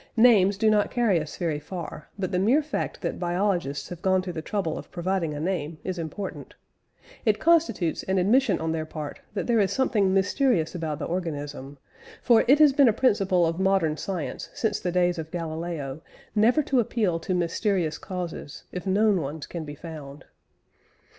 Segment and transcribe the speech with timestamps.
[0.17, 4.23] Names do not carry us very far; but the mere fact that biologists have gone
[4.23, 6.55] to the trouble of providing a name, is important.
[7.23, 11.77] It constitutes an admission on their part that there is something mysterious about the organism;
[12.23, 16.01] for it has been a principle of modern science since the days of Galileo
[16.33, 20.25] never to appeal to mysterious causes if known ones can be found.